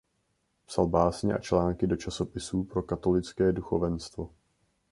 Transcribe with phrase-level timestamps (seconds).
[0.65, 4.29] Psal básně a články do časopisů pro katolické duchovenstvo.